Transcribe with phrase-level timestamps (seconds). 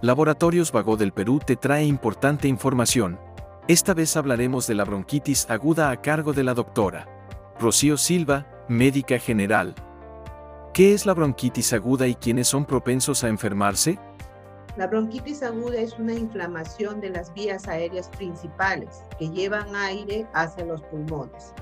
[0.00, 3.18] Laboratorios Vago del Perú te trae importante información.
[3.66, 7.08] Esta vez hablaremos de la bronquitis aguda a cargo de la doctora
[7.58, 9.74] Rocío Silva, médica general.
[10.72, 13.98] ¿Qué es la bronquitis aguda y quiénes son propensos a enfermarse?
[14.76, 20.64] La bronquitis aguda es una inflamación de las vías aéreas principales que llevan aire hacia
[20.64, 21.52] los pulmones.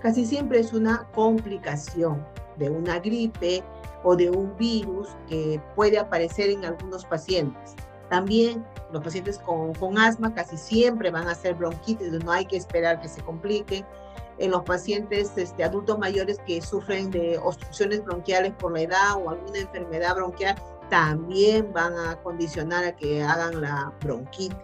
[0.00, 2.24] Casi siempre es una complicación
[2.58, 3.64] de una gripe
[4.04, 7.74] o de un virus que puede aparecer en algunos pacientes.
[8.10, 12.56] También los pacientes con, con asma casi siempre van a hacer bronquitis, no hay que
[12.56, 13.86] esperar que se compliquen.
[14.38, 19.30] En los pacientes este, adultos mayores que sufren de obstrucciones bronquiales por la edad o
[19.30, 20.56] alguna enfermedad bronquial,
[20.90, 24.56] también van a condicionar a que hagan la bronquitis.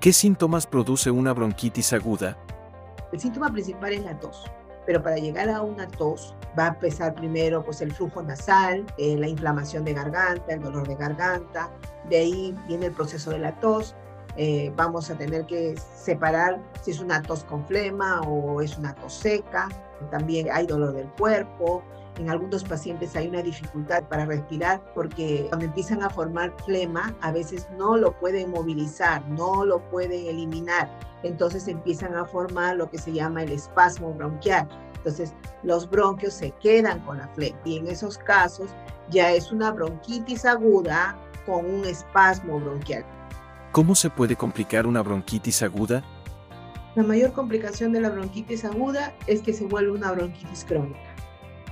[0.00, 2.36] ¿Qué síntomas produce una bronquitis aguda?
[3.12, 4.44] El síntoma principal es la tos
[4.86, 9.16] pero para llegar a una tos va a empezar primero pues el flujo nasal, eh,
[9.18, 11.70] la inflamación de garganta, el dolor de garganta,
[12.08, 13.94] de ahí viene el proceso de la tos,
[14.36, 18.94] eh, vamos a tener que separar si es una tos con flema o es una
[18.94, 19.68] tos seca,
[20.10, 21.82] también hay dolor del cuerpo,
[22.18, 27.30] en algunos pacientes hay una dificultad para respirar porque cuando empiezan a formar flema, a
[27.30, 30.88] veces no lo pueden movilizar, no lo pueden eliminar.
[31.22, 34.66] Entonces empiezan a formar lo que se llama el espasmo bronquial.
[34.96, 38.70] Entonces los bronquios se quedan con la flema y en esos casos
[39.10, 43.04] ya es una bronquitis aguda con un espasmo bronquial.
[43.76, 46.02] ¿Cómo se puede complicar una bronquitis aguda?
[46.94, 51.14] La mayor complicación de la bronquitis aguda es que se vuelve una bronquitis crónica.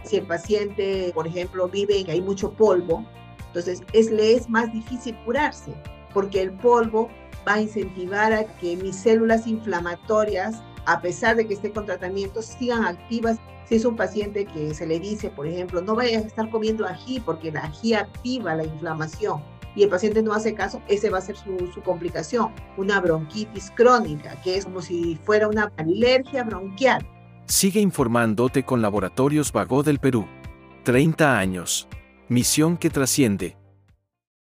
[0.03, 3.07] Si el paciente, por ejemplo, vive en que hay mucho polvo,
[3.47, 5.73] entonces es, le es más difícil curarse,
[6.13, 7.09] porque el polvo
[7.49, 12.43] va a incentivar a que mis células inflamatorias, a pesar de que esté con tratamiento,
[12.43, 13.39] sigan activas.
[13.67, 16.85] Si es un paciente que se le dice, por ejemplo, no vaya a estar comiendo
[16.85, 21.19] ají porque el ají activa la inflamación y el paciente no hace caso, ese va
[21.19, 26.45] a ser su, su complicación, una bronquitis crónica, que es como si fuera una alergia
[26.45, 27.07] bronquial.
[27.47, 30.27] Sigue informándote con Laboratorios Vago del Perú.
[30.85, 31.89] 30 años.
[32.29, 33.57] Misión que trasciende.